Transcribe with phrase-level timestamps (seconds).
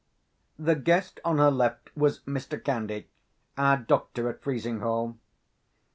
[0.57, 2.57] The guest on her left was Mr.
[2.63, 3.07] Candy,
[3.55, 5.15] our doctor at Frizinghall.